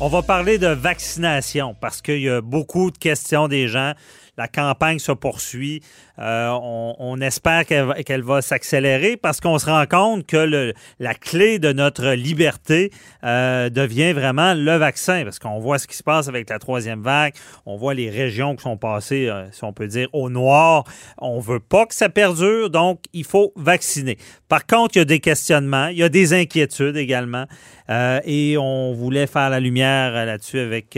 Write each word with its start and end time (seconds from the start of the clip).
On 0.00 0.06
va 0.06 0.22
parler 0.22 0.58
de 0.58 0.68
vaccination 0.68 1.74
parce 1.80 2.02
qu'il 2.02 2.20
y 2.20 2.28
a 2.28 2.40
beaucoup 2.40 2.92
de 2.92 2.98
questions 2.98 3.48
des 3.48 3.66
gens. 3.66 3.94
La 4.36 4.46
campagne 4.46 5.00
se 5.00 5.10
poursuit. 5.10 5.82
Euh, 6.20 6.50
on, 6.98 7.20
espère 7.20 7.64
qu'elle 7.66 8.22
va 8.22 8.40
s'accélérer 8.40 9.16
parce 9.16 9.40
qu'on 9.40 9.58
se 9.58 9.66
rend 9.66 9.84
compte 9.86 10.26
que 10.26 10.72
la 11.00 11.14
clé 11.14 11.58
de 11.58 11.72
notre 11.72 12.10
liberté 12.10 12.92
euh, 13.24 13.68
devient 13.68 14.12
vraiment 14.12 14.54
le 14.54 14.76
vaccin. 14.76 15.24
Parce 15.24 15.40
qu'on 15.40 15.58
voit 15.58 15.80
ce 15.80 15.88
qui 15.88 15.96
se 15.96 16.04
passe 16.04 16.28
avec 16.28 16.48
la 16.50 16.60
troisième 16.60 17.02
vague. 17.02 17.34
On 17.66 17.76
voit 17.76 17.94
les 17.94 18.10
régions 18.10 18.54
qui 18.54 18.62
sont 18.62 18.76
passées, 18.76 19.28
euh, 19.28 19.50
si 19.50 19.64
on 19.64 19.72
peut 19.72 19.88
dire, 19.88 20.08
au 20.12 20.30
noir. 20.30 20.84
On 21.18 21.40
veut 21.40 21.60
pas 21.60 21.86
que 21.86 21.94
ça 21.94 22.08
perdure, 22.08 22.70
donc 22.70 23.00
il 23.12 23.24
faut 23.24 23.52
vacciner. 23.56 24.18
Par 24.48 24.66
contre, 24.66 24.96
il 24.96 25.00
y 25.00 25.02
a 25.02 25.04
des 25.04 25.20
questionnements, 25.20 25.88
il 25.88 25.98
y 25.98 26.04
a 26.04 26.08
des 26.08 26.32
inquiétudes 26.32 26.96
également. 26.96 27.46
et 27.88 28.56
on 28.58 28.92
voulait 28.92 29.26
faire 29.26 29.50
la 29.50 29.60
lumière 29.60 29.87
là-dessus 29.88 30.58
avec 30.58 30.96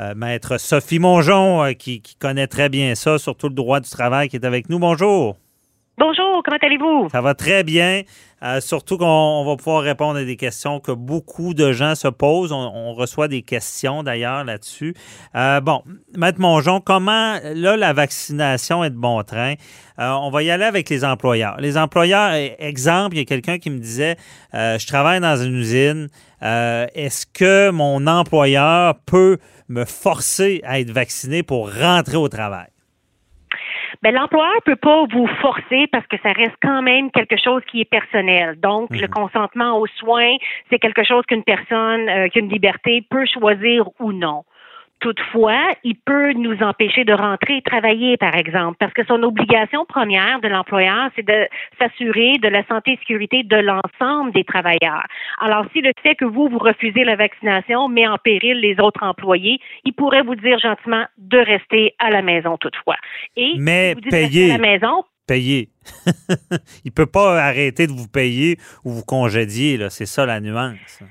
euh, 0.00 0.14
maître 0.14 0.58
Sophie 0.58 0.98
Mongeon, 0.98 1.64
euh, 1.64 1.72
qui, 1.72 2.02
connaît 2.18 2.46
très 2.46 2.68
bien 2.68 2.94
ça, 2.94 3.18
surtout 3.18 3.48
le 3.48 3.54
droit 3.54 3.80
du 3.80 3.90
travail, 3.90 4.28
qui 4.28 4.36
est 4.36 4.44
avec 4.44 4.70
nous. 4.70 4.78
Bonjour. 4.78 5.36
Bonjour, 5.98 6.42
comment 6.42 6.56
allez-vous? 6.62 7.10
Ça 7.10 7.20
va 7.20 7.34
très 7.34 7.64
bien. 7.64 8.00
Euh, 8.42 8.62
surtout 8.62 8.96
qu'on 8.96 9.44
va 9.44 9.56
pouvoir 9.56 9.82
répondre 9.82 10.18
à 10.18 10.24
des 10.24 10.36
questions 10.36 10.80
que 10.80 10.90
beaucoup 10.90 11.52
de 11.52 11.72
gens 11.72 11.94
se 11.94 12.08
posent. 12.08 12.50
On, 12.50 12.94
reçoit 12.94 13.28
des 13.28 13.42
questions 13.42 14.02
d'ailleurs 14.02 14.42
là-dessus. 14.42 14.94
bon, 15.34 15.82
Maître 16.16 16.40
Mongeon, 16.40 16.80
comment, 16.80 17.38
là, 17.54 17.76
la 17.76 17.92
vaccination 17.92 18.82
est 18.84 18.90
de 18.90 18.96
bon 18.96 19.22
train? 19.22 19.54
on 19.98 20.30
va 20.30 20.42
y 20.42 20.50
aller 20.50 20.64
avec 20.64 20.88
les 20.88 21.04
employeurs. 21.04 21.56
Les 21.60 21.76
employeurs, 21.76 22.32
e, 22.32 22.50
exemple, 22.58 23.14
il 23.14 23.18
y 23.18 23.22
a 23.22 23.24
quelqu'un 23.26 23.58
qui 23.58 23.70
me 23.70 23.78
disait, 23.78 24.16
je 24.52 24.86
travaille 24.86 25.20
dans 25.20 25.36
une 25.36 25.54
usine, 25.54 26.08
est-ce 26.40 27.26
que 27.26 27.70
mon 27.70 28.06
employeur 28.06 28.96
peut 29.06 29.38
me 29.68 29.84
forcer 29.84 30.60
à 30.64 30.80
être 30.80 30.90
vacciné 30.90 31.42
pour 31.42 31.72
rentrer 31.72 32.16
au 32.16 32.28
travail? 32.28 32.71
Ben, 34.02 34.14
l'employeur 34.14 34.62
peut 34.64 34.76
pas 34.76 35.04
vous 35.12 35.26
forcer 35.40 35.86
parce 35.92 36.06
que 36.06 36.16
ça 36.22 36.32
reste 36.32 36.56
quand 36.62 36.82
même 36.82 37.10
quelque 37.10 37.36
chose 37.36 37.62
qui 37.70 37.80
est 37.80 37.90
personnel. 37.90 38.58
Donc, 38.60 38.90
le 38.90 39.06
mhm. 39.06 39.08
consentement 39.08 39.78
aux 39.78 39.86
soins, 39.86 40.36
c'est 40.70 40.78
quelque 40.78 41.04
chose 41.04 41.24
qu'une 41.26 41.44
personne 41.44 42.08
euh, 42.08 42.28
qui 42.28 42.38
a 42.38 42.42
une 42.42 42.48
liberté 42.48 43.04
peut 43.10 43.26
choisir 43.26 43.88
ou 44.00 44.12
non. 44.12 44.44
Toutefois, 45.02 45.74
il 45.82 45.96
peut 45.96 46.32
nous 46.32 46.62
empêcher 46.62 47.04
de 47.04 47.12
rentrer 47.12 47.56
et 47.56 47.62
travailler, 47.62 48.16
par 48.16 48.36
exemple, 48.36 48.76
parce 48.78 48.92
que 48.92 49.04
son 49.04 49.20
obligation 49.24 49.84
première 49.84 50.40
de 50.40 50.46
l'employeur, 50.46 51.10
c'est 51.16 51.26
de 51.26 51.48
s'assurer 51.76 52.38
de 52.40 52.46
la 52.46 52.64
santé 52.68 52.92
et 52.92 52.96
sécurité 52.98 53.42
de 53.42 53.56
l'ensemble 53.56 54.30
des 54.30 54.44
travailleurs. 54.44 55.02
Alors, 55.40 55.66
si 55.72 55.80
le 55.80 55.90
fait 56.04 56.14
que 56.14 56.24
vous, 56.24 56.48
vous 56.48 56.58
refusez 56.58 57.02
la 57.02 57.16
vaccination 57.16 57.88
met 57.88 58.06
en 58.06 58.16
péril 58.16 58.60
les 58.60 58.78
autres 58.78 59.02
employés, 59.02 59.58
il 59.84 59.92
pourrait 59.92 60.22
vous 60.22 60.36
dire 60.36 60.60
gentiment 60.60 61.04
de 61.18 61.38
rester 61.38 61.96
à 61.98 62.10
la 62.10 62.22
maison 62.22 62.56
toutefois. 62.56 62.96
Et 63.36 63.54
Mais 63.58 63.94
vous 63.94 64.08
payer. 64.08 64.52
à 64.52 64.58
la 64.58 64.62
maison, 64.62 65.02
payer. 65.26 65.68
il 66.84 66.92
peut 66.92 67.06
pas 67.06 67.42
arrêter 67.42 67.88
de 67.88 67.92
vous 67.92 68.06
payer 68.06 68.56
ou 68.84 68.90
vous 68.92 69.04
congédier. 69.04 69.84
C'est 69.90 70.06
ça 70.06 70.26
la 70.26 70.38
nuance. 70.40 71.02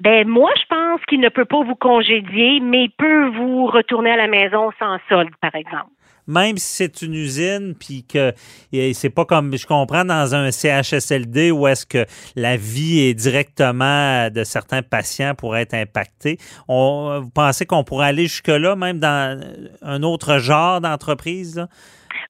Ben 0.00 0.28
moi, 0.28 0.50
je 0.56 0.66
pense 0.68 1.00
qu'il 1.08 1.20
ne 1.20 1.28
peut 1.28 1.44
pas 1.44 1.62
vous 1.62 1.74
congédier, 1.74 2.60
mais 2.60 2.84
il 2.84 2.90
peut 2.90 3.28
vous 3.28 3.66
retourner 3.66 4.10
à 4.10 4.16
la 4.16 4.28
maison 4.28 4.70
sans 4.78 4.98
solde, 5.08 5.34
par 5.40 5.54
exemple. 5.54 5.90
Même 6.28 6.56
si 6.56 6.76
c'est 6.76 7.02
une 7.02 7.14
usine, 7.14 7.74
puis 7.78 8.04
que 8.04 8.32
c'est 8.94 9.10
pas 9.10 9.24
comme 9.24 9.56
je 9.56 9.64
comprends 9.64 10.04
dans 10.04 10.34
un 10.34 10.50
CHSLD 10.50 11.52
où 11.52 11.68
est-ce 11.68 11.86
que 11.86 12.04
la 12.34 12.56
vie 12.56 13.00
est 13.00 13.14
directement 13.14 14.28
de 14.28 14.42
certains 14.42 14.82
patients 14.82 15.34
pour 15.36 15.56
être 15.56 15.74
impactée. 15.74 16.38
On, 16.66 17.20
vous 17.22 17.30
pensez 17.30 17.64
qu'on 17.64 17.84
pourrait 17.84 18.08
aller 18.08 18.24
jusque-là, 18.24 18.74
même 18.74 18.98
dans 18.98 19.40
un 19.82 20.02
autre 20.02 20.38
genre 20.38 20.80
d'entreprise? 20.80 21.64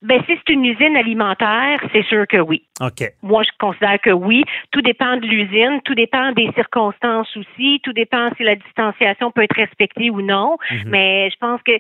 Ben, 0.03 0.21
si 0.27 0.35
c'est 0.37 0.53
une 0.53 0.65
usine 0.65 0.97
alimentaire, 0.97 1.81
c'est 1.93 2.05
sûr 2.05 2.27
que 2.27 2.39
oui. 2.39 2.63
OK. 2.81 3.13
Moi, 3.23 3.43
je 3.43 3.51
considère 3.59 3.99
que 4.01 4.11
oui. 4.11 4.45
Tout 4.71 4.83
dépend 4.83 5.17
de 5.17 5.27
l'usine, 5.27 5.81
tout 5.85 5.95
dépend 5.95 6.33
des 6.33 6.51
circonstances 6.55 7.35
aussi, 7.37 7.81
tout 7.83 7.93
dépend 7.93 8.31
si 8.37 8.45
la 8.45 8.57
distanciation 8.57 9.31
peut 9.31 9.43
être 9.43 9.57
respectée 9.57 10.11
ou 10.11 10.21
non. 10.21 10.57
Mhm. 10.71 10.83
Mais 10.87 11.31
je 11.31 11.37
pense 11.39 11.61
que 11.63 11.73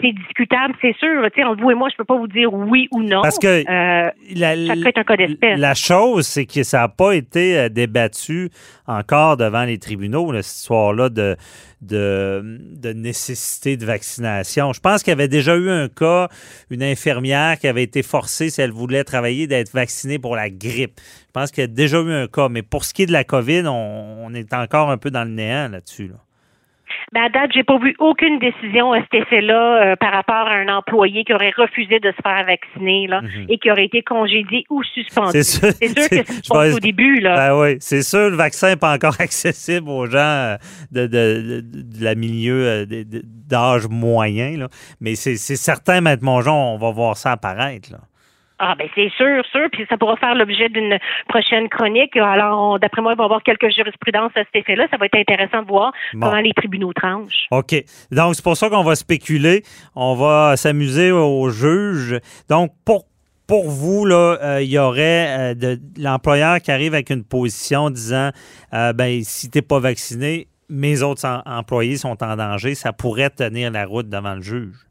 c'est 0.00 0.12
discutable, 0.12 0.74
c'est 0.80 0.96
sûr. 0.96 1.24
Tu 1.34 1.40
sais, 1.40 1.44
entre 1.44 1.62
vous 1.62 1.70
et 1.70 1.74
moi, 1.74 1.88
je 1.90 1.96
peux 1.96 2.04
pas 2.04 2.16
vous 2.16 2.28
dire 2.28 2.52
oui 2.52 2.88
ou 2.92 3.02
non. 3.02 3.22
Parce 3.22 3.38
que 3.38 3.46
euh, 3.46 4.10
la, 4.36 4.50
un 4.50 5.04
cas 5.04 5.16
d'espèce. 5.16 5.58
La 5.58 5.74
chose, 5.74 6.26
c'est 6.26 6.46
que 6.46 6.62
ça 6.62 6.80
n'a 6.80 6.88
pas 6.88 7.12
été 7.12 7.58
euh, 7.58 7.68
débattu 7.68 8.50
encore 8.86 9.36
devant 9.36 9.64
les 9.64 9.78
tribunaux, 9.78 10.32
cette 10.34 10.46
histoire-là 10.46 11.08
de, 11.08 11.36
de, 11.82 12.92
nécessité 12.94 13.76
de 13.76 13.84
vaccination. 13.84 14.72
Je 14.72 14.80
pense 14.80 15.02
qu'il 15.02 15.10
y 15.10 15.12
avait 15.12 15.28
déjà 15.28 15.56
eu 15.56 15.70
un 15.70 15.88
cas, 15.88 16.28
une 16.70 16.82
infirmière 16.82 17.58
qui 17.58 17.68
avait 17.68 17.82
été 17.82 18.02
forcée, 18.02 18.50
si 18.50 18.60
elle 18.60 18.72
voulait 18.72 19.04
travailler, 19.04 19.46
d'être 19.46 19.72
vaccinée 19.72 20.18
pour 20.18 20.36
la 20.36 20.50
grippe. 20.50 21.00
Je 21.26 21.32
pense 21.32 21.50
qu'il 21.50 21.62
y 21.62 21.64
a 21.64 21.68
déjà 21.68 22.00
eu 22.00 22.12
un 22.12 22.28
cas. 22.28 22.48
Mais 22.48 22.62
pour 22.62 22.84
ce 22.84 22.94
qui 22.94 23.02
est 23.02 23.06
de 23.06 23.12
la 23.12 23.24
COVID, 23.24 23.64
on, 23.66 24.32
est 24.34 24.52
encore 24.54 24.90
un 24.90 24.98
peu 24.98 25.10
dans 25.10 25.24
le 25.24 25.30
néant 25.30 25.68
là-dessus. 25.68 26.08
Là. 26.08 26.25
Ben, 27.12 27.22
à 27.22 27.28
date, 27.28 27.50
j'ai 27.54 27.62
pas 27.62 27.78
vu 27.78 27.94
aucune 27.98 28.38
décision 28.40 28.92
à 28.92 29.00
cet 29.00 29.14
effet-là 29.14 29.92
euh, 29.92 29.96
par 29.96 30.12
rapport 30.12 30.48
à 30.48 30.54
un 30.54 30.68
employé 30.68 31.24
qui 31.24 31.32
aurait 31.32 31.52
refusé 31.56 32.00
de 32.00 32.10
se 32.10 32.20
faire 32.22 32.44
vacciner 32.44 33.06
là, 33.06 33.22
mhm. 33.22 33.46
et 33.48 33.58
qui 33.58 33.70
aurait 33.70 33.84
été 33.84 34.02
congédié 34.02 34.64
ou 34.70 34.82
suspendu. 34.82 35.30
C'est 35.30 35.44
sûr, 35.44 35.68
que 35.70 36.24
c'est 36.26 36.74
au 36.74 36.80
début. 36.80 37.20
Là. 37.20 37.36
Ben 37.36 37.60
oui, 37.60 37.76
c'est 37.80 38.02
sûr, 38.02 38.30
le 38.30 38.36
vaccin 38.36 38.70
n'est 38.70 38.76
pas 38.76 38.92
encore 38.92 39.14
accessible 39.20 39.88
aux 39.88 40.06
gens 40.06 40.18
euh, 40.18 40.56
de, 40.90 41.06
de, 41.06 41.60
de, 41.62 42.04
la 42.04 42.16
milieu 42.16 42.66
euh, 42.66 42.86
d'âge 43.48 43.86
moyen. 43.88 44.56
Là. 44.56 44.68
Mais 45.00 45.14
c'est 45.14 45.36
certain, 45.36 46.00
Maître 46.00 46.24
Mongeon, 46.24 46.74
on 46.74 46.78
va 46.78 46.90
voir 46.90 47.16
ça 47.16 47.32
apparaître. 47.32 47.92
Là. 47.92 47.98
Ah 48.58 48.74
ben 48.78 48.88
c'est 48.94 49.10
sûr, 49.16 49.44
sûr, 49.52 49.68
puis 49.70 49.84
ça 49.88 49.98
pourra 49.98 50.16
faire 50.16 50.34
l'objet 50.34 50.68
d'une 50.68 50.98
prochaine 51.28 51.68
chronique. 51.68 52.16
Alors, 52.16 52.78
d'après 52.78 53.02
moi, 53.02 53.12
il 53.12 53.18
va 53.18 53.24
y 53.24 53.26
avoir 53.26 53.42
quelques 53.42 53.70
jurisprudences 53.70 54.32
à 54.34 54.44
cet 54.44 54.54
effet-là. 54.54 54.86
Ça 54.90 54.96
va 54.96 55.06
être 55.06 55.18
intéressant 55.18 55.62
de 55.62 55.68
voir 55.68 55.92
comment 56.12 56.40
les 56.40 56.52
tribunaux 56.52 56.92
tranchent. 56.94 57.46
OK. 57.50 57.74
Donc, 58.10 58.34
c'est 58.34 58.44
pour 58.44 58.56
ça 58.56 58.70
qu'on 58.70 58.82
va 58.82 58.94
spéculer. 58.94 59.62
On 59.94 60.14
va 60.14 60.56
s'amuser 60.56 61.12
aux 61.12 61.50
juges. 61.50 62.18
Donc, 62.48 62.70
pour 62.84 63.04
pour 63.46 63.70
vous, 63.70 64.04
là, 64.04 64.38
euh, 64.42 64.62
il 64.62 64.70
y 64.70 64.78
aurait 64.78 65.52
euh, 65.52 65.54
de, 65.54 65.80
l'employeur 65.98 66.60
qui 66.60 66.72
arrive 66.72 66.94
avec 66.94 67.10
une 67.10 67.24
position 67.24 67.90
disant 67.90 68.30
euh, 68.74 68.92
ben 68.92 69.22
si 69.22 69.50
t'es 69.50 69.62
pas 69.62 69.78
vacciné, 69.78 70.48
mes 70.68 71.02
autres 71.02 71.24
employés 71.46 71.96
sont 71.96 72.22
en 72.24 72.36
danger, 72.36 72.74
ça 72.74 72.92
pourrait 72.92 73.30
tenir 73.30 73.70
la 73.70 73.86
route 73.86 74.08
devant 74.08 74.34
le 74.34 74.42
juge. 74.42 74.85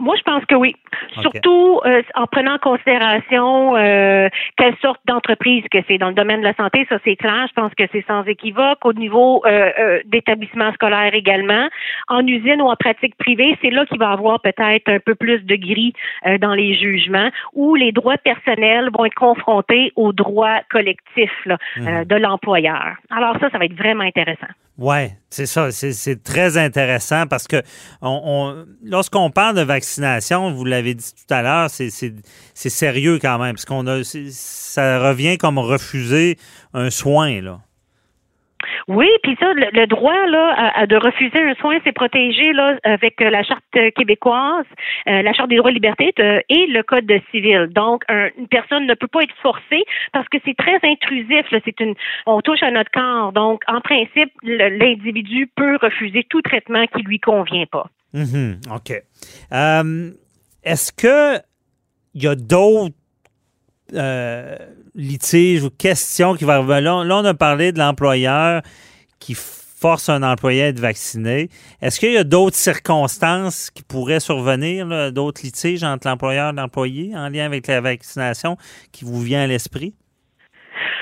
Moi, 0.00 0.14
je 0.16 0.22
pense 0.22 0.44
que 0.44 0.54
oui. 0.54 0.76
Surtout 1.20 1.80
euh, 1.84 2.02
en 2.14 2.26
prenant 2.26 2.54
en 2.54 2.58
considération 2.58 3.76
euh, 3.76 4.28
quelle 4.56 4.76
sorte 4.80 5.00
d'entreprise 5.06 5.64
que 5.72 5.78
c'est. 5.88 5.98
Dans 5.98 6.08
le 6.08 6.14
domaine 6.14 6.40
de 6.40 6.44
la 6.44 6.54
santé, 6.54 6.86
ça 6.88 6.98
c'est 7.04 7.16
clair. 7.16 7.46
Je 7.48 7.54
pense 7.54 7.74
que 7.74 7.84
c'est 7.90 8.04
sans 8.06 8.22
équivoque. 8.24 8.84
Au 8.84 8.92
niveau 8.92 9.42
euh, 9.44 9.70
euh 9.78 10.00
d'établissement 10.04 10.72
scolaire 10.74 11.14
également, 11.14 11.68
en 12.06 12.24
usine 12.26 12.62
ou 12.62 12.68
en 12.68 12.76
pratique 12.76 13.16
privée, 13.16 13.58
c'est 13.60 13.70
là 13.70 13.84
qu'il 13.86 13.98
va 13.98 14.10
y 14.10 14.12
avoir 14.12 14.40
peut-être 14.40 14.88
un 14.88 15.00
peu 15.00 15.14
plus 15.14 15.44
de 15.44 15.56
gris 15.56 15.92
euh, 16.26 16.38
dans 16.38 16.54
les 16.54 16.74
jugements, 16.74 17.30
où 17.54 17.74
les 17.74 17.90
droits 17.90 18.18
personnels 18.18 18.90
vont 18.96 19.04
être 19.04 19.14
confrontés 19.14 19.92
aux 19.96 20.12
droits 20.12 20.60
collectifs 20.70 21.44
là, 21.44 21.58
mhm. 21.76 22.04
de 22.04 22.16
l'employeur. 22.16 22.94
Alors 23.10 23.36
ça, 23.40 23.50
ça 23.50 23.58
va 23.58 23.64
être 23.64 23.76
vraiment 23.76 24.04
intéressant. 24.04 24.46
Oui, 24.78 25.10
c'est 25.28 25.46
ça. 25.46 25.72
C'est 25.72 26.22
très 26.22 26.56
intéressant 26.56 27.26
parce 27.26 27.48
que 27.48 27.62
on, 28.00 28.64
lorsqu'on 28.84 29.28
parle 29.30 29.56
de 29.56 29.62
vaccination, 29.62 30.52
vous 30.52 30.64
l'avez 30.64 30.94
dit 30.94 31.12
tout 31.12 31.34
à 31.34 31.42
l'heure, 31.42 31.68
c'est 31.68 31.90
sérieux 32.54 33.18
quand 33.20 33.38
même, 33.40 33.56
parce 33.56 33.64
qu'on 33.64 33.88
a 33.88 34.02
ça 34.04 35.00
revient 35.00 35.36
comme 35.36 35.58
refuser 35.58 36.38
un 36.74 36.90
soin, 36.90 37.40
là. 37.40 37.60
Oui, 38.88 39.06
puis 39.22 39.36
ça, 39.38 39.52
le, 39.52 39.86
droit 39.86 40.26
là 40.26 40.72
à, 40.74 40.86
de 40.86 40.96
refuser 40.96 41.40
un 41.42 41.54
soin, 41.56 41.78
c'est 41.84 41.92
protégé 41.92 42.52
là 42.54 42.78
avec 42.84 43.20
la 43.20 43.42
charte 43.42 43.62
québécoise, 43.94 44.64
la 45.06 45.32
charte 45.34 45.50
des 45.50 45.56
droits 45.56 45.70
et 45.70 45.74
libertés 45.74 46.14
et 46.48 46.66
le 46.66 46.82
code 46.82 47.10
civil. 47.30 47.68
Donc, 47.70 48.02
une 48.08 48.48
personne 48.48 48.86
ne 48.86 48.94
peut 48.94 49.06
pas 49.06 49.22
être 49.22 49.34
forcée 49.42 49.84
parce 50.12 50.26
que 50.30 50.38
c'est 50.44 50.56
très 50.56 50.78
intrusif. 50.82 51.46
C'est 51.50 51.80
une, 51.80 51.94
on 52.26 52.40
touche 52.40 52.62
à 52.62 52.70
notre 52.70 52.90
corps. 52.90 53.32
Donc, 53.32 53.62
en 53.66 53.80
principe, 53.80 54.32
l'individu 54.42 55.50
peut 55.54 55.76
refuser 55.80 56.24
tout 56.28 56.40
traitement 56.40 56.86
qui 56.86 57.02
lui 57.02 57.20
convient 57.20 57.66
pas. 57.66 57.90
Mhm, 58.14 58.60
OK. 58.74 58.92
Euh, 59.52 60.10
est-ce 60.64 60.92
que 60.92 61.40
il 62.14 62.22
y 62.22 62.26
a 62.26 62.34
d'autres 62.34 62.94
euh, 63.94 64.56
litiges 64.94 65.64
ou 65.64 65.70
questions 65.70 66.34
qui 66.34 66.44
vont 66.44 66.60
revenir? 66.60 67.04
Là, 67.04 67.18
on 67.18 67.24
a 67.24 67.34
parlé 67.34 67.72
de 67.72 67.78
l'employeur 67.78 68.62
qui 69.18 69.34
force 69.34 70.08
un 70.08 70.22
employé 70.22 70.64
à 70.64 70.68
être 70.68 70.80
vacciné. 70.80 71.50
Est-ce 71.80 72.00
qu'il 72.00 72.12
y 72.12 72.16
a 72.16 72.24
d'autres 72.24 72.56
circonstances 72.56 73.70
qui 73.70 73.82
pourraient 73.82 74.20
survenir, 74.20 75.12
d'autres 75.12 75.42
litiges 75.44 75.84
entre 75.84 76.08
l'employeur 76.08 76.50
et 76.50 76.56
l'employé 76.56 77.16
en 77.16 77.28
lien 77.28 77.46
avec 77.46 77.66
la 77.68 77.80
vaccination 77.80 78.56
qui 78.90 79.04
vous 79.04 79.20
vient 79.20 79.42
à 79.42 79.46
l'esprit? 79.46 79.94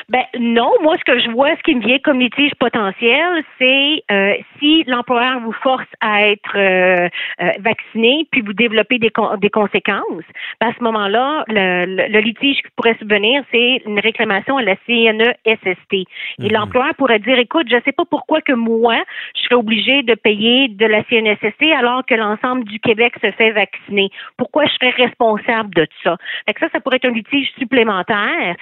Ben 0.09 0.23
non, 0.39 0.71
moi 0.83 0.95
ce 1.01 1.13
que 1.13 1.19
je 1.19 1.29
vois, 1.31 1.51
ce 1.57 1.63
qui 1.65 1.75
me 1.75 1.85
vient 1.85 1.99
comme 1.99 2.21
litige 2.21 2.55
potentiel, 2.61 3.43
c'est 3.59 4.05
euh, 4.13 4.35
si 4.57 4.85
l'employeur 4.85 5.41
vous 5.41 5.53
force 5.65 5.89
à 6.01 6.29
être 6.29 6.57
euh, 6.57 7.09
euh, 7.43 7.51
vacciné, 7.59 8.25
puis 8.31 8.41
vous 8.41 8.53
développez 8.53 9.01
des, 9.01 9.11
des 9.41 9.51
conséquences. 9.51 10.23
Ben, 10.61 10.69
à 10.69 10.73
ce 10.79 10.85
moment-là, 10.85 11.43
le, 11.49 12.09
le, 12.09 12.21
litige 12.21 12.59
qui 12.59 12.71
pourrait 12.77 12.95
subvenir, 13.01 13.43
c'est 13.51 13.83
une 13.85 13.99
réclamation 13.99 14.59
à 14.59 14.63
la 14.63 14.77
CNESST. 14.87 15.93
Et 15.93 16.07
mhm. 16.39 16.53
l'employeur 16.53 16.95
pourrait 16.95 17.19
dire, 17.19 17.41
écoute, 17.41 17.67
je 17.69 17.77
sais 17.85 17.93
pas 17.93 18.05
pourquoi 18.09 18.41
que 18.43 18.53
moi, 18.53 19.03
je 19.35 19.43
serais 19.43 19.57
obligé 19.57 20.05
de 20.05 20.15
payer 20.15 20.69
de 20.69 20.87
la 20.87 21.03
CNESST 21.03 21.65
alors 21.77 22.07
que 22.07 22.15
l'ensemble 22.15 22.63
du 22.63 22.79
Québec 22.79 23.15
se 23.21 23.33
fait 23.33 23.51
vacciner. 23.51 24.11
Pourquoi 24.37 24.67
je 24.67 24.73
serais 24.75 24.91
responsable 24.91 25.75
de 25.75 25.89
ça? 26.05 26.17
Fait 26.47 26.55
que 26.55 26.61
ça, 26.61 26.69
ça 26.73 26.79
pourrait 26.79 26.97
être 26.97 27.09
un 27.09 27.13
litige 27.13 27.51
supplémentaire 27.59 28.55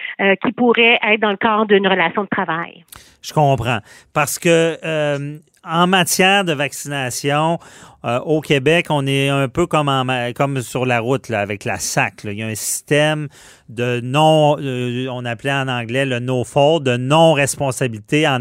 qui 0.43 0.53
pourrait 0.53 0.99
être 1.03 1.21
dans 1.21 1.34
le 1.41 1.67
d'une 1.67 1.87
relation 1.87 2.23
de 2.23 2.29
travail. 2.29 2.85
Je 3.23 3.33
comprends. 3.33 3.79
Parce 4.13 4.39
que 4.39 4.79
euh, 4.85 5.39
en 5.65 5.87
matière 5.87 6.45
de 6.45 6.53
vaccination, 6.53 7.59
euh, 8.05 8.19
au 8.21 8.43
Québec, 8.43 8.87
on 8.91 9.07
est 9.07 9.31
un 9.31 9.49
peu 9.49 9.67
comme, 9.67 10.61
sur 10.61 10.85
la 10.85 11.01
route 11.01 11.31
avec 11.31 11.65
la 11.65 11.79
SAC. 11.79 12.25
Il 12.25 12.35
y 12.35 12.43
a 12.43 12.47
un 12.47 12.55
système 12.55 13.29
de 13.71 14.01
non, 14.03 14.59
euh, 14.61 15.07
on 15.11 15.25
appelait 15.25 15.55
en 15.55 15.69
anglais 15.69 16.05
le 16.05 16.19
no 16.19 16.45
fault, 16.45 16.81
de 16.81 16.99
non-responsabilité 16.99 18.27
à, 18.27 18.39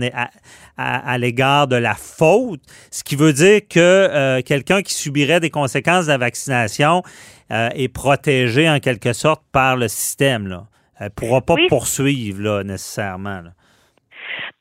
à, 0.78 1.18
l'égard 1.18 1.68
de 1.68 1.78
la 1.78 1.96
faute, 1.96 2.60
ce 2.92 3.06
qui 3.06 3.16
veut 3.16 3.32
dire 3.32 3.62
que 3.70 4.42
quelqu'un 4.42 4.82
qui 4.82 4.94
subirait 4.94 5.40
des 5.40 5.50
conséquences 5.50 6.08
de 6.08 6.12
la 6.12 6.18
vaccination 6.18 7.04
est 7.50 7.94
protégé 7.94 8.70
en 8.70 8.80
quelque 8.80 9.14
sorte 9.14 9.44
par 9.52 9.78
le 9.78 9.88
système. 9.88 10.66
Elle 11.04 11.10
ne 11.10 11.28
pourra 11.28 11.42
pas 11.42 11.56
poursuivre 11.68 12.42
là, 12.42 12.64
nécessairement. 12.64 13.44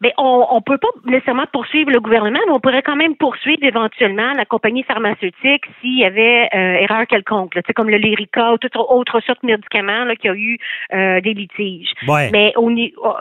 Mais 0.02 0.12
on 0.19 0.56
ne 0.56 0.60
peut 0.60 0.78
pas 0.78 0.88
nécessairement 1.04 1.46
poursuivre 1.52 1.90
le 1.90 2.00
gouvernement, 2.00 2.40
mais 2.46 2.52
on 2.52 2.60
pourrait 2.60 2.82
quand 2.82 2.96
même 2.96 3.16
poursuivre 3.16 3.62
éventuellement 3.62 4.32
la 4.32 4.44
compagnie 4.44 4.82
pharmaceutique 4.82 5.64
s'il 5.81 5.99
y 5.99 6.04
avait 6.04 6.49
euh, 6.54 6.82
erreur 6.82 7.06
quelconque, 7.06 7.54
là, 7.54 7.62
comme 7.75 7.88
le 7.88 7.99
Lyrica 7.99 8.52
ou 8.52 8.58
toute 8.58 8.76
autre 8.76 9.20
sorte 9.20 9.43
de 9.43 9.46
médicaments 9.46 10.04
là, 10.04 10.16
qui 10.16 10.28
a 10.28 10.34
eu 10.34 10.58
euh, 10.93 11.20
des 11.20 11.34
litiges. 11.34 11.93
Mais 12.32 12.52
au, 12.56 12.70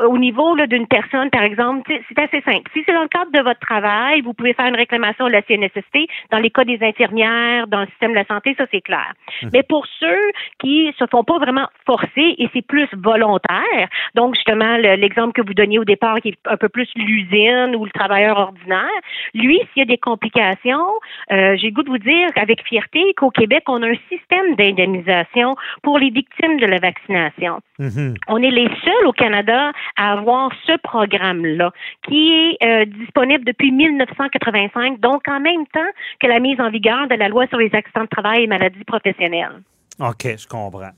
au 0.07 0.17
niveau 0.17 0.55
d'une 0.65 0.87
personne, 0.87 1.29
par 1.29 1.43
exemple, 1.43 1.91
c'est 2.07 2.19
assez 2.19 2.41
simple. 2.41 2.69
Si 2.73 2.81
c'est 2.85 2.93
dans 2.93 3.03
le 3.03 3.07
cadre 3.07 3.31
de 3.31 3.41
votre 3.41 3.59
travail, 3.59 4.21
vous 4.21 4.33
pouvez 4.33 4.53
faire 4.53 4.65
une 4.65 4.75
réclamation 4.75 5.25
à 5.25 5.29
la 5.29 5.41
CNSST. 5.43 6.07
Dans 6.31 6.39
les 6.39 6.49
cas 6.49 6.63
des 6.63 6.79
infirmières, 6.81 7.67
dans 7.67 7.81
le 7.81 7.87
système 7.87 8.11
de 8.11 8.15
la 8.15 8.25
santé, 8.25 8.55
ça 8.57 8.65
c'est 8.71 8.81
clair. 8.81 9.13
Hum. 9.43 9.49
Mais 9.53 9.61
pour 9.63 9.85
ceux 9.99 10.31
qui 10.59 10.91
se 10.97 11.05
font 11.11 11.23
pas 11.23 11.37
vraiment 11.37 11.67
forcer 11.85 12.35
et 12.37 12.49
c'est 12.53 12.65
plus 12.65 12.87
volontaire, 12.97 13.87
donc 14.15 14.35
justement 14.35 14.77
l'exemple 14.77 15.33
que 15.33 15.45
vous 15.45 15.53
donniez 15.53 15.77
au 15.77 15.85
départ 15.85 16.19
qui 16.21 16.29
est 16.29 16.37
un 16.45 16.57
peu 16.57 16.69
plus 16.71 16.89
l'usine 16.95 17.75
ou 17.75 17.85
le 17.85 17.91
travailleur 17.91 18.37
ordinaire. 18.37 18.99
Lui, 19.33 19.59
s'il 19.73 19.79
y 19.79 19.81
a 19.81 19.85
des 19.85 19.97
complications, 19.97 20.87
euh, 21.31 21.55
j'ai 21.57 21.71
goût 21.71 21.83
de 21.83 21.89
vous 21.89 21.97
dire 21.97 22.29
avec 22.35 22.65
fierté 22.67 23.13
qu'au 23.15 23.29
Québec, 23.29 23.63
on 23.67 23.81
a 23.83 23.87
un 23.87 23.99
système 24.09 24.55
d'indemnisation 24.55 25.55
pour 25.83 25.99
les 25.99 26.09
victimes 26.09 26.59
de 26.59 26.65
la 26.65 26.79
vaccination. 26.79 27.59
Mm-hmm. 27.79 28.15
On 28.27 28.37
est 28.41 28.51
les 28.51 28.69
seuls 28.83 29.07
au 29.07 29.11
Canada 29.11 29.71
à 29.97 30.13
avoir 30.13 30.51
ce 30.65 30.77
programme-là, 30.77 31.71
qui 32.07 32.31
est 32.31 32.65
euh, 32.65 32.85
disponible 32.85 33.45
depuis 33.45 33.71
1985, 33.71 34.99
donc 34.99 35.27
en 35.27 35.39
même 35.39 35.65
temps 35.67 35.79
que 36.19 36.27
la 36.27 36.39
mise 36.39 36.59
en 36.59 36.69
vigueur 36.69 37.07
de 37.07 37.15
la 37.15 37.27
loi 37.27 37.47
sur 37.47 37.57
les 37.57 37.73
accidents 37.73 38.03
de 38.03 38.09
travail 38.09 38.43
et 38.43 38.47
maladies 38.47 38.83
professionnelles. 38.83 39.61
OK, 39.99 40.23
je 40.37 40.47
comprends. 40.47 40.91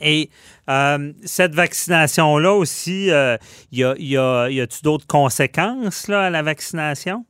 Et 0.00 0.30
euh, 0.68 1.12
cette 1.24 1.54
vaccination-là 1.54 2.52
aussi, 2.52 3.06
il 3.06 3.10
euh, 3.12 3.36
y 3.72 3.84
a, 3.84 3.94
y 3.98 4.16
a, 4.16 4.48
y 4.48 4.60
a-tu 4.60 4.82
d'autres 4.82 5.06
conséquences 5.06 6.08
là, 6.08 6.24
à 6.24 6.30
la 6.30 6.42
vaccination? 6.42 7.24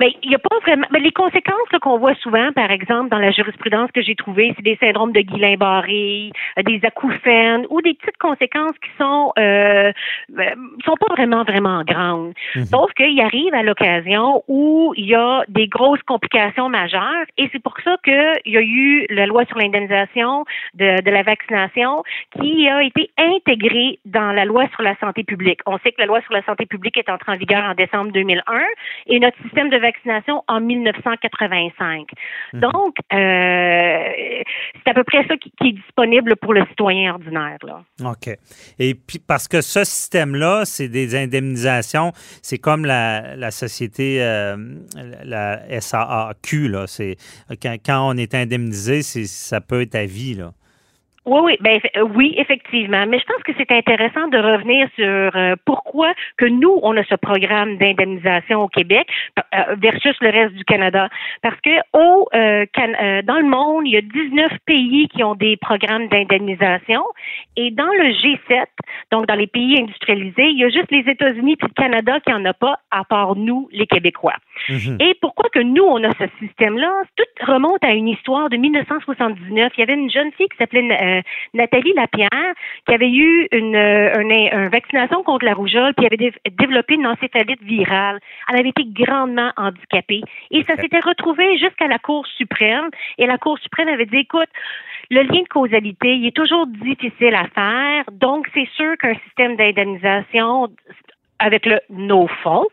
Mais 0.00 0.14
il 0.22 0.28
n'y 0.28 0.34
a 0.36 0.38
pas 0.38 0.56
vraiment. 0.62 0.86
Mais 0.92 1.00
les 1.00 1.10
conséquences 1.10 1.68
qu'on 1.82 1.98
voit 1.98 2.14
souvent, 2.16 2.52
par 2.52 2.70
exemple, 2.70 3.10
dans 3.10 3.18
la 3.18 3.32
jurisprudence 3.32 3.90
que 3.92 4.00
j'ai 4.00 4.14
trouvée, 4.14 4.52
c'est 4.56 4.62
des 4.62 4.76
syndromes 4.80 5.12
de 5.12 5.20
Guillain-Barré, 5.20 6.30
euh, 6.58 6.62
des 6.62 6.80
acouphènes 6.84 7.66
ou 7.68 7.82
des 7.82 7.94
petites 7.94 8.16
conséquences 8.18 8.76
qui 8.82 8.90
sont 8.96 9.32
euh, 9.38 9.92
euh 10.38 10.54
sont 10.84 10.94
pas 11.00 11.14
vraiment 11.14 11.42
vraiment 11.42 11.82
grandes. 11.82 12.32
Mhm. 12.54 12.64
Sauf 12.66 12.92
qu'il 12.92 13.20
arrive 13.20 13.52
à 13.54 13.62
l'occasion 13.62 14.44
où 14.46 14.94
il 14.96 15.06
y 15.06 15.14
a 15.14 15.42
des 15.48 15.66
grosses 15.66 16.02
complications 16.02 16.68
majeures 16.68 17.26
et 17.36 17.48
c'est 17.52 17.62
pour 17.62 17.74
ça 17.82 17.96
qu'il 18.04 18.52
y 18.52 18.56
a 18.56 18.62
eu 18.62 19.06
la 19.10 19.26
loi 19.26 19.44
sur 19.46 19.58
l'indemnisation 19.58 20.44
de, 20.74 21.02
de 21.02 21.10
la 21.10 21.22
vaccination 21.22 22.04
qui 22.40 22.68
a 22.68 22.82
été 22.82 23.10
intégrée 23.18 23.98
dans 24.04 24.32
la 24.32 24.44
loi 24.44 24.66
sur 24.74 24.82
la 24.82 24.96
santé 24.98 25.24
publique. 25.24 25.60
On 25.66 25.78
sait 25.78 25.90
que 25.90 26.00
la 26.00 26.06
loi 26.06 26.20
sur 26.22 26.32
la 26.32 26.42
santé 26.44 26.66
publique 26.66 26.96
est 26.96 27.10
entrée 27.10 27.32
en 27.32 27.36
vigueur 27.36 27.64
en 27.64 27.74
décembre 27.74 28.12
2001 28.12 28.42
et 29.08 29.18
notre 29.18 29.36
système 29.42 29.68
de 29.68 29.76
vaccination 29.76 29.87
en 30.48 30.60
1985. 30.60 32.08
Mhm. 32.52 32.60
Donc, 32.60 32.94
euh, 33.12 33.98
c'est 34.74 34.90
à 34.90 34.94
peu 34.94 35.04
près 35.04 35.26
ça 35.26 35.36
qui, 35.36 35.52
est 35.64 35.72
disponible 35.72 36.36
pour 36.36 36.54
le 36.54 36.64
citoyen 36.66 37.14
ordinaire. 37.14 37.58
Là. 37.62 37.82
OK. 38.04 38.30
Et 38.78 38.94
puis, 38.94 39.18
parce 39.18 39.48
que 39.48 39.60
ce 39.60 39.84
système-là, 39.84 40.64
c'est 40.64 40.88
des 40.88 41.14
indemnisations, 41.14 42.12
c'est 42.42 42.58
comme 42.58 42.84
la, 42.84 43.50
société, 43.50 44.22
euh, 44.22 44.56
la 45.24 45.80
SAAQ, 45.80 46.68
là. 46.68 46.86
C'est, 46.86 47.16
quand, 47.62 47.76
quand 47.84 48.08
on 48.08 48.16
est 48.16 48.34
indemnisé, 48.34 49.02
ça 49.02 49.60
peut 49.60 49.82
être 49.82 49.94
à 49.94 50.04
vie, 50.04 50.34
là. 50.34 50.52
Oui, 51.28 51.40
oui, 51.44 51.56
ben, 51.60 51.78
euh, 51.98 52.08
oui, 52.16 52.34
effectivement. 52.38 53.04
Mais 53.06 53.18
je 53.18 53.24
pense 53.26 53.42
que 53.42 53.52
c'est 53.58 53.70
intéressant 53.70 54.28
de 54.28 54.38
revenir 54.38 54.88
sur 54.96 55.36
euh, 55.36 55.56
pourquoi 55.66 56.14
que 56.38 56.46
nous, 56.46 56.80
on 56.82 56.96
a 56.96 57.04
ce 57.04 57.16
programme 57.16 57.76
d'indemnisation 57.76 58.62
au 58.62 58.68
Québec 58.68 59.06
euh, 59.38 59.74
versus 59.76 60.16
le 60.22 60.30
reste 60.30 60.54
du 60.54 60.64
Canada. 60.64 61.10
Parce 61.42 61.60
que 61.60 61.70
au 61.92 62.30
dans 62.32 63.38
le 63.38 63.46
monde, 63.46 63.86
il 63.86 63.92
y 63.92 63.96
a 63.98 64.00
19 64.00 64.52
pays 64.64 65.08
qui 65.08 65.22
ont 65.22 65.34
des 65.34 65.58
programmes 65.58 66.08
d'indemnisation. 66.08 67.04
Et 67.56 67.70
dans 67.72 67.92
le 67.92 68.10
G7, 68.12 68.64
donc 69.10 69.26
dans 69.26 69.34
les 69.34 69.46
pays 69.46 69.78
industrialisés, 69.78 70.48
il 70.48 70.58
y 70.58 70.64
a 70.64 70.70
juste 70.70 70.90
les 70.90 71.10
États-Unis 71.10 71.58
et 71.60 71.64
le 71.66 71.74
Canada 71.74 72.20
qui 72.20 72.32
n'en 72.32 72.44
a 72.46 72.54
pas, 72.54 72.78
à 72.90 73.04
part 73.04 73.36
nous, 73.36 73.68
les 73.70 73.86
Québécois. 73.86 74.36
Mm-hmm. 74.68 75.02
Et 75.02 75.14
pourquoi 75.20 75.48
que 75.50 75.60
nous, 75.60 75.82
on 75.82 76.02
a 76.04 76.12
ce 76.14 76.24
système-là? 76.40 77.02
Tout 77.16 77.46
remonte 77.46 77.82
à 77.84 77.92
une 77.92 78.08
histoire 78.08 78.48
de 78.48 78.56
1979. 78.56 79.72
Il 79.76 79.80
y 79.80 79.82
avait 79.82 79.94
une 79.94 80.10
jeune 80.10 80.32
fille 80.32 80.48
qui 80.48 80.56
s'appelait 80.56 80.88
euh, 80.90 81.22
Nathalie 81.54 81.92
Lapierre, 81.94 82.54
qui 82.86 82.94
avait 82.94 83.10
eu 83.10 83.48
une, 83.52 83.76
euh, 83.76 84.68
vaccination 84.70 85.22
contre 85.22 85.44
la 85.44 85.54
rougeole, 85.54 85.94
puis 85.94 86.06
avait 86.06 86.32
développé 86.58 86.94
une 86.94 87.06
encéphalite 87.06 87.62
virale. 87.62 88.18
Elle 88.48 88.60
avait 88.60 88.70
été 88.70 88.84
grandement 88.84 89.52
handicapée. 89.56 90.22
Et 90.50 90.64
ça 90.64 90.76
s'était 90.76 91.00
retrouvé 91.00 91.58
jusqu'à 91.58 91.86
la 91.86 91.98
Cour 91.98 92.26
suprême. 92.26 92.88
Et 93.18 93.26
la 93.26 93.38
Cour 93.38 93.58
suprême 93.58 93.88
avait 93.88 94.06
dit, 94.06 94.18
écoute, 94.18 94.48
le 95.10 95.22
lien 95.22 95.42
de 95.42 95.48
causalité, 95.48 96.14
il 96.16 96.26
est 96.26 96.36
toujours 96.36 96.66
difficile 96.66 97.34
à 97.34 97.46
faire. 97.54 98.04
Donc, 98.12 98.46
c'est 98.54 98.68
sûr 98.76 98.96
qu'un 98.98 99.14
système 99.26 99.56
d'indemnisation 99.56 100.68
avec 101.38 101.66
le 101.66 101.80
no 101.90 102.28
fault 102.42 102.72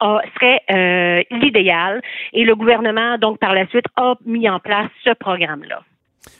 serait 0.00 0.62
euh, 0.70 1.22
l'idéal 1.30 2.02
et 2.32 2.44
le 2.44 2.54
gouvernement 2.54 3.18
donc 3.18 3.38
par 3.38 3.54
la 3.54 3.66
suite 3.68 3.86
a 3.96 4.14
mis 4.24 4.48
en 4.48 4.58
place 4.60 4.90
ce 5.04 5.12
programme 5.14 5.64
là. 5.64 5.82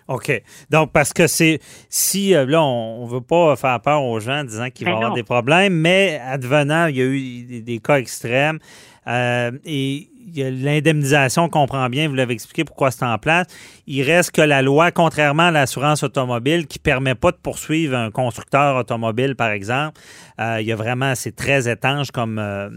OK. 0.08 0.42
Donc, 0.70 0.92
parce 0.92 1.12
que 1.12 1.26
c'est. 1.26 1.60
Si, 1.88 2.34
euh, 2.34 2.46
là, 2.46 2.62
on 2.62 3.06
ne 3.06 3.10
veut 3.10 3.20
pas 3.20 3.56
faire 3.56 3.80
peur 3.80 4.02
aux 4.02 4.20
gens 4.20 4.40
en 4.40 4.44
disant 4.44 4.70
qu'il 4.70 4.84
va 4.86 4.92
y 4.92 4.94
ben 4.94 4.98
avoir 4.98 5.14
des 5.14 5.22
problèmes, 5.22 5.74
mais 5.74 6.20
advenant, 6.24 6.86
il 6.86 6.96
y 6.96 7.02
a 7.02 7.04
eu 7.04 7.62
des, 7.62 7.78
cas 7.78 7.98
extrêmes. 7.98 8.58
Euh, 9.06 9.52
et 9.64 10.08
l'indemnisation, 10.34 11.44
on 11.44 11.48
comprend 11.48 11.88
bien, 11.88 12.08
vous 12.08 12.14
l'avez 12.14 12.34
expliqué 12.34 12.64
pourquoi 12.64 12.90
c'est 12.90 13.04
en 13.04 13.18
place. 13.18 13.46
Il 13.86 14.02
reste 14.02 14.32
que 14.32 14.42
la 14.42 14.62
loi, 14.62 14.90
contrairement 14.90 15.44
à 15.44 15.50
l'assurance 15.50 16.02
automobile, 16.02 16.66
qui 16.66 16.78
ne 16.78 16.82
permet 16.82 17.14
pas 17.14 17.30
de 17.30 17.36
poursuivre 17.36 17.96
un 17.96 18.10
constructeur 18.10 18.76
automobile, 18.76 19.36
par 19.36 19.50
exemple, 19.50 20.00
euh, 20.40 20.60
il 20.60 20.66
y 20.66 20.72
a 20.72 20.76
vraiment, 20.76 21.14
c'est 21.14 21.34
très 21.34 21.68
étanche 21.68 22.10
comme 22.10 22.38
euh, 22.38 22.68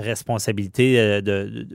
responsabilité 0.00 0.98
euh, 0.98 1.20
de, 1.20 1.68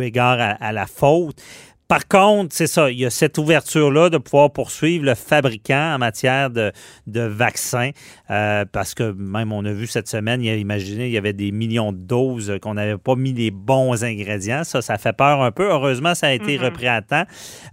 égard 0.00 0.56
à, 0.60 0.72
la 0.72 0.86
faute. 0.86 1.42
Par 1.90 2.06
contre, 2.06 2.54
c'est 2.54 2.68
ça, 2.68 2.88
il 2.88 3.00
y 3.00 3.04
a 3.04 3.10
cette 3.10 3.36
ouverture-là 3.36 4.10
de 4.10 4.18
pouvoir 4.18 4.52
poursuivre 4.52 5.04
le 5.04 5.16
fabricant 5.16 5.96
en 5.96 5.98
matière 5.98 6.48
de, 6.48 6.70
de 7.08 7.22
vaccins, 7.22 7.90
euh, 8.30 8.64
parce 8.70 8.94
que 8.94 9.10
même 9.10 9.50
on 9.50 9.64
a 9.64 9.72
vu 9.72 9.88
cette 9.88 10.06
semaine, 10.06 10.40
il 10.40 10.56
imaginez, 10.56 11.06
il 11.06 11.12
y 11.12 11.18
avait 11.18 11.32
des 11.32 11.50
millions 11.50 11.90
de 11.90 11.98
doses 11.98 12.58
qu'on 12.62 12.74
n'avait 12.74 12.96
pas 12.96 13.16
mis 13.16 13.32
les 13.32 13.50
bons 13.50 14.04
ingrédients. 14.04 14.62
Ça, 14.62 14.82
ça 14.82 14.98
fait 14.98 15.12
peur 15.12 15.42
un 15.42 15.50
peu. 15.50 15.64
Heureusement, 15.64 16.14
ça 16.14 16.28
a 16.28 16.32
été 16.32 16.58
mm-hmm. 16.58 16.64
repris 16.64 16.86
à 16.86 17.02
temps. 17.02 17.24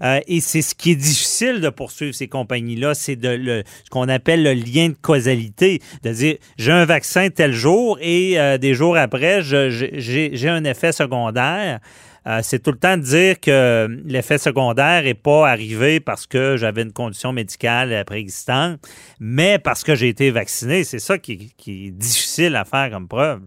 Euh, 0.01 0.19
et 0.25 0.41
c'est 0.41 0.63
ce 0.63 0.73
qui 0.73 0.93
est 0.93 0.95
difficile 0.95 1.61
de 1.61 1.69
poursuivre 1.69 2.15
ces 2.15 2.27
compagnies-là, 2.27 2.95
c'est 2.95 3.17
de 3.17 3.29
le, 3.29 3.61
ce 3.83 3.89
qu'on 3.91 4.09
appelle 4.09 4.41
le 4.41 4.53
lien 4.53 4.89
de 4.89 4.95
causalité, 4.99 5.79
de 6.01 6.11
dire 6.11 6.37
j'ai 6.57 6.71
un 6.71 6.85
vaccin 6.85 7.29
tel 7.29 7.53
jour 7.53 7.99
et 8.01 8.39
euh, 8.39 8.57
des 8.57 8.73
jours 8.73 8.97
après, 8.97 9.43
j'ai 9.43 10.49
un 10.49 10.63
effet 10.63 10.91
secondaire. 10.91 11.81
Euh, 12.27 12.41
c'est 12.43 12.59
tout 12.59 12.71
le 12.71 12.77
temps 12.77 12.97
de 12.97 13.03
dire 13.03 13.39
que 13.39 13.87
l'effet 14.05 14.37
secondaire 14.37 15.03
n'est 15.03 15.13
pas 15.13 15.49
arrivé 15.49 16.01
parce 16.01 16.27
que 16.27 16.57
j'avais 16.57 16.81
une 16.81 16.91
condition 16.91 17.31
médicale 17.31 18.03
préexistante, 18.05 18.79
mais 19.19 19.59
parce 19.59 19.83
que 19.83 19.95
j'ai 19.95 20.09
été 20.09 20.29
vacciné. 20.29 20.83
C'est 20.83 20.99
ça 20.99 21.17
qui, 21.17 21.53
est 21.67 21.91
difficile 21.91 22.55
à 22.57 22.65
faire 22.65 22.91
comme 22.91 23.07
preuve. 23.07 23.41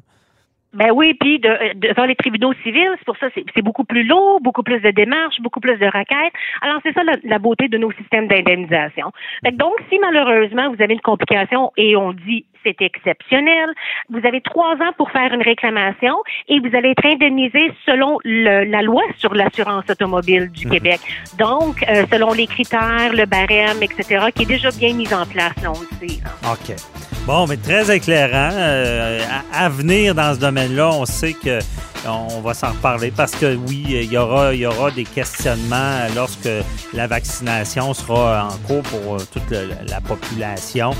Ben 0.72 0.90
oui, 0.92 1.14
puis 1.14 1.40
devant 1.40 2.04
les 2.04 2.14
tribunaux 2.14 2.52
civils, 2.62 2.94
c'est 2.98 3.04
pour 3.04 3.16
ça 3.16 3.26
c'est 3.34 3.62
beaucoup 3.62 3.84
plus 3.84 4.04
lourd, 4.04 4.40
beaucoup 4.40 4.62
plus 4.62 4.80
de 4.80 4.90
démarches, 4.90 5.40
beaucoup 5.40 5.60
plus 5.60 5.76
de 5.76 5.86
requêtes. 5.86 6.32
Alors 6.60 6.80
c'est 6.84 6.92
ça 6.92 7.02
la, 7.24 7.38
beauté 7.38 7.68
de 7.68 7.78
nos 7.78 7.90
systèmes 7.92 8.28
d'indemnisation. 8.28 9.10
Donc 9.52 9.74
si 9.88 9.98
malheureusement 9.98 10.72
vous 10.72 10.82
avez 10.82 10.94
une 10.94 11.00
complication 11.00 11.72
et 11.76 11.96
on 11.96 12.12
dit 12.12 12.44
c'est 12.62 12.80
exceptionnel. 12.82 13.70
Vous 14.08 14.20
avez 14.24 14.40
trois 14.40 14.74
ans 14.74 14.92
pour 14.96 15.10
faire 15.10 15.32
une 15.32 15.42
réclamation 15.42 16.14
et 16.48 16.60
vous 16.60 16.74
allez 16.76 16.90
être 16.90 17.06
indemnisé 17.06 17.72
selon 17.86 18.18
la 18.24 18.82
loi 18.82 19.02
sur 19.16 19.34
l'assurance 19.34 19.84
automobile 19.88 20.50
du 20.50 20.66
mhm. 20.66 20.72
Québec. 20.72 21.00
Donc, 21.38 21.82
euh, 21.88 22.04
selon 22.12 22.32
les 22.32 22.46
critères, 22.46 23.12
le 23.12 23.26
barème, 23.26 23.82
etc., 23.82 24.26
qui 24.34 24.42
est 24.42 24.46
déjà 24.46 24.70
bien 24.70 24.94
mis 24.94 25.12
en 25.12 25.26
place, 25.26 25.56
là, 25.62 25.72
on 25.72 25.80
le 25.80 26.08
sait. 26.08 26.20
OK. 26.44 26.99
Bon, 27.26 27.46
mais 27.46 27.56
très 27.56 27.94
éclairant. 27.94 28.50
Euh, 28.52 29.20
à, 29.52 29.68
venir 29.68 30.14
dans 30.14 30.34
ce 30.34 30.40
domaine-là, 30.40 30.90
on 30.90 31.06
sait 31.06 31.34
que 31.34 31.60
on 32.06 32.40
va 32.40 32.54
s'en 32.54 32.70
reparler 32.70 33.10
parce 33.10 33.32
que 33.32 33.56
oui, 33.56 33.84
il 33.88 34.10
y 34.10 34.16
aura, 34.16 34.54
il 34.54 34.60
y 34.60 34.66
aura 34.66 34.90
des 34.90 35.04
questionnements 35.04 35.98
lorsque 36.16 36.48
la 36.94 37.06
vaccination 37.06 37.92
sera 37.92 38.48
en 38.48 38.56
cours 38.66 38.82
pour 38.84 39.18
toute 39.26 39.50
la 39.86 40.00
population. 40.00 40.92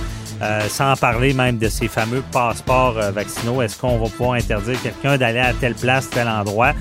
Euh, 0.43 0.69
sans 0.69 0.97
parler 0.97 1.35
même 1.35 1.59
de 1.59 1.69
ces 1.69 1.87
fameux 1.87 2.23
passeports 2.33 2.97
euh, 2.97 3.11
vaccinaux. 3.11 3.61
Est-ce 3.61 3.77
qu'on 3.77 3.99
va 3.99 4.09
pouvoir 4.09 4.33
interdire 4.33 4.81
quelqu'un 4.83 5.19
d'aller 5.19 5.39
à 5.39 5.53
telle 5.53 5.75
place, 5.75 6.09
tel 6.09 6.29
endroit 6.29 6.73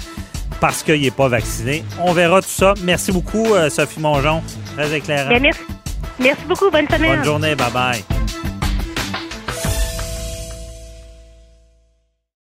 parce 0.62 0.82
qu'il 0.82 1.02
n'est 1.02 1.12
pas 1.12 1.28
vacciné? 1.28 1.84
On 2.00 2.14
verra 2.14 2.42
tout 2.42 2.48
ça. 2.48 2.74
Merci 2.84 3.12
beaucoup, 3.12 3.54
euh, 3.54 3.70
Sophie 3.70 4.00
Mongeon. 4.00 4.42
Très 4.78 4.96
éclairant. 4.96 5.38
merci. 5.42 5.60
merci 6.20 6.46
beaucoup. 6.48 6.70
Bonne 6.72 6.88
semaine. 6.88 7.18
Bonne 7.18 7.26
journée. 7.26 7.56
Bye-bye. 7.56 8.19